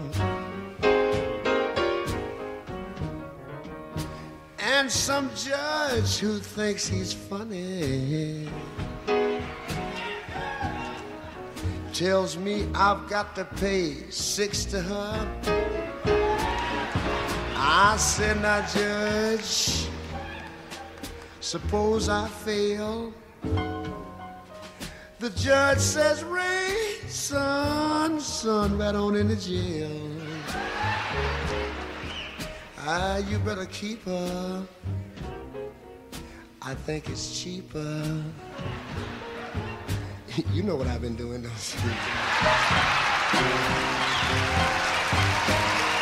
[4.57, 8.47] And some judge who thinks he's funny
[11.91, 15.27] tells me I've got to pay six to her.
[17.57, 19.89] I said, now, Judge,
[21.41, 23.13] suppose I fail.
[25.23, 30.11] The judge says, Ray, son, son, right on into jail.
[32.79, 34.67] Ah, you better keep her.
[36.61, 38.21] I think it's cheaper.
[40.51, 41.53] you know what I've been doing, don't
[45.87, 45.92] you?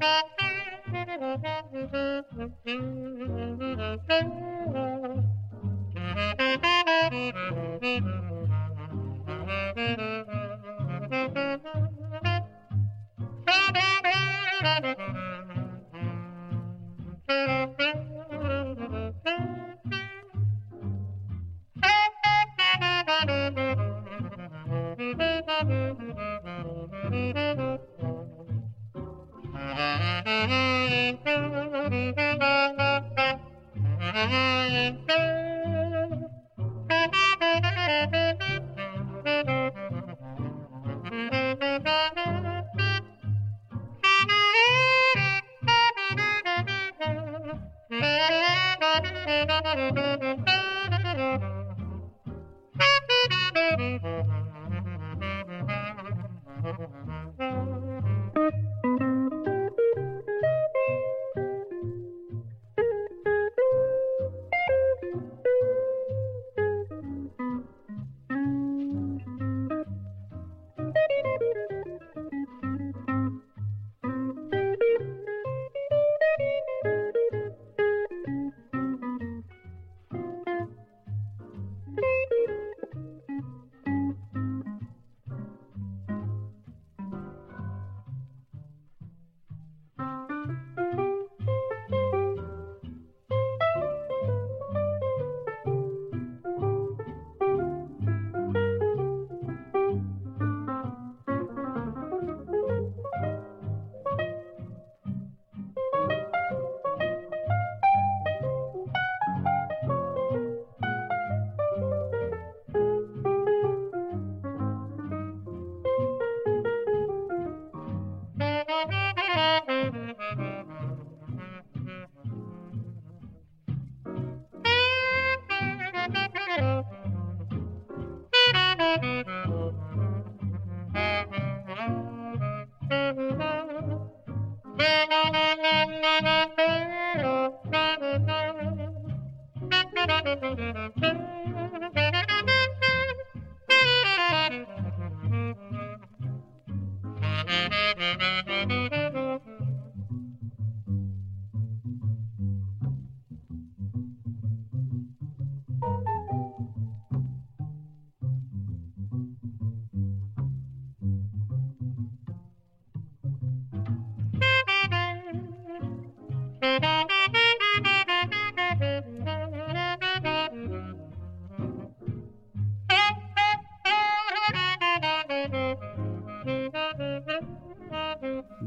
[0.00, 0.29] Thank you.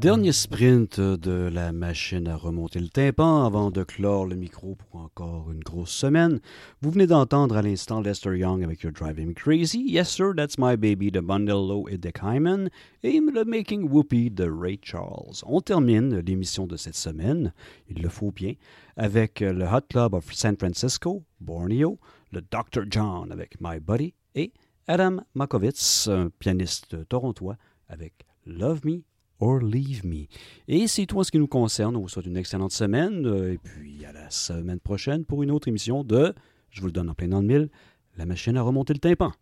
[0.04, 5.00] Dernier sprint de la machine à remonter le tympan avant de clore le micro pour
[5.00, 6.40] encore une grosse semaine.
[6.82, 10.58] Vous venez d'entendre à l'instant Lester Young avec Your Driving Me Crazy, Yes Sir, That's
[10.58, 12.68] My Baby de Bundle Low et Dick Hyman
[13.02, 15.42] et le Making Whoopi de Ray Charles.
[15.46, 17.54] On termine l'émission de cette semaine,
[17.88, 18.52] il le faut bien,
[18.98, 21.98] avec le Hot Club of San Francisco, Borneo,
[22.30, 22.82] le Dr.
[22.90, 24.52] John avec My Buddy et
[24.86, 27.56] Adam Makovitz, pianiste torontois
[27.88, 29.00] avec Love Me
[29.40, 30.26] or Leave Me.
[30.68, 31.96] Et c'est tout en ce qui nous concerne.
[31.96, 33.26] On vous souhaite une excellente semaine.
[33.26, 36.34] euh, Et puis à la semaine prochaine pour une autre émission de,
[36.70, 37.68] je vous le donne en plein dans le mille,
[38.16, 39.32] la machine à remonter le tympan.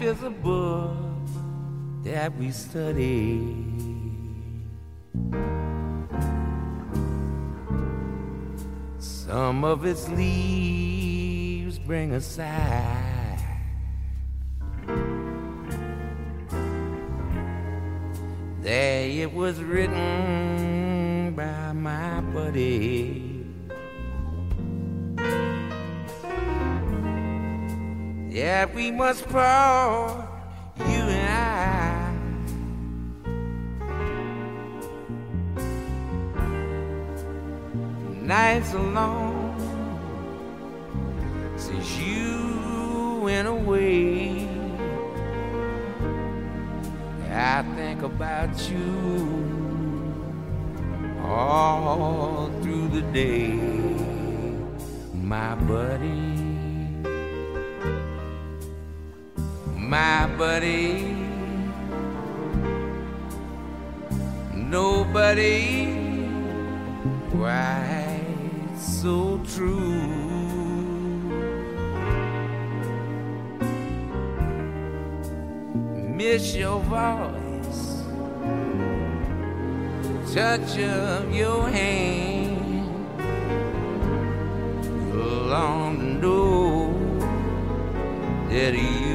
[0.00, 0.96] Life is a book
[2.04, 3.54] that we study.
[8.98, 12.99] Some of its leaves bring us sigh.
[28.74, 30.26] We must part,
[30.78, 32.12] you and I.
[38.22, 39.56] Nights alone
[41.56, 44.48] since you went away.
[47.30, 49.30] I think about you
[51.24, 53.52] all through the day,
[55.14, 56.39] my buddy,
[60.60, 61.16] buddy.
[64.52, 65.88] Nobody
[67.30, 70.02] quite so true.
[76.20, 78.04] Miss your voice,
[80.34, 82.86] touch of your hand.
[85.48, 86.92] Long know
[88.50, 89.09] that you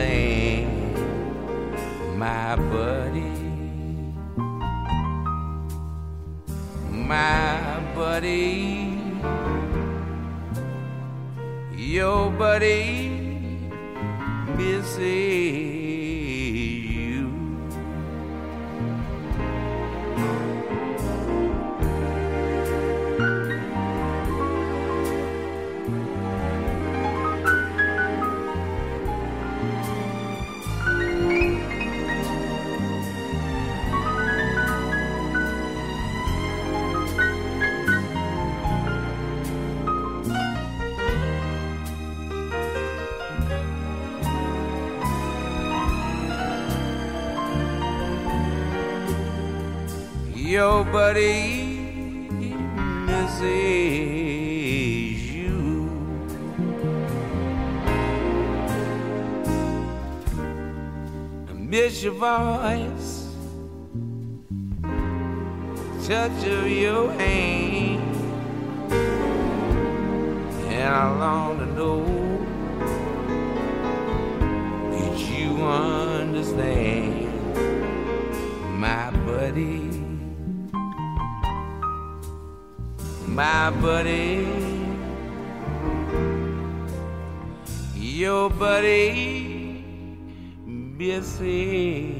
[0.00, 0.98] understand,
[2.18, 3.30] my buddy.
[6.90, 8.98] my buddy,
[11.76, 13.08] your buddy
[14.56, 15.79] misses
[51.10, 51.64] Buddy
[53.04, 53.42] misses
[55.28, 55.58] you.
[61.48, 63.26] I miss your voice,
[66.06, 68.14] touch of your hand,
[70.68, 72.04] and I long to know
[74.92, 77.26] that you understand,
[78.78, 79.89] my buddy.
[83.40, 84.46] My buddy,
[87.96, 89.82] your buddy
[90.98, 92.19] you.